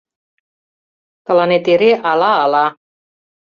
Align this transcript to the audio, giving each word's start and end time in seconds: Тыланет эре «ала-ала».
Тыланет 1.25 1.65
эре 1.73 1.91
«ала-ала». 2.09 2.65